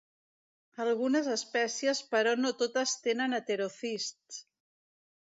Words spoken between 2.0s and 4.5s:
però no totes tenen heterocists.